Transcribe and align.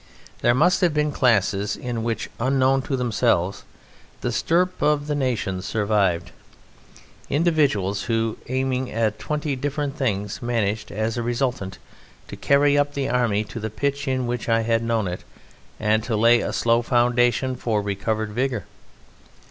There 0.41 0.55
must 0.55 0.81
have 0.81 0.95
been 0.95 1.11
classes 1.11 1.75
in 1.77 2.01
which, 2.03 2.27
unknown 2.39 2.81
to 2.83 2.97
themselves, 2.97 3.65
the 4.21 4.31
stirp 4.31 4.81
of 4.81 5.05
the 5.05 5.13
nation 5.13 5.61
survived; 5.61 6.31
individuals 7.29 8.05
who, 8.05 8.39
aiming 8.49 8.89
at 8.91 9.19
twenty 9.19 9.55
different 9.55 9.95
things, 9.95 10.41
managed, 10.41 10.91
as 10.91 11.17
a 11.17 11.21
resultant, 11.21 11.77
to 12.29 12.35
carry 12.35 12.79
up 12.79 12.95
the 12.95 13.09
army 13.09 13.43
to 13.43 13.59
the 13.59 13.69
pitch 13.69 14.07
in 14.07 14.25
which 14.25 14.49
I 14.49 14.61
had 14.61 14.81
known 14.83 15.07
it 15.07 15.23
and 15.79 16.03
to 16.05 16.15
lay 16.15 16.39
a 16.41 16.51
slow 16.51 16.81
foundation 16.81 17.55
for 17.55 17.79
recovered 17.83 18.29
vigour. 18.31 18.63